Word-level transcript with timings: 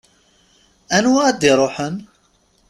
Anwa 0.95 1.19
ad 1.29 1.41
iruḥen? 1.49 1.95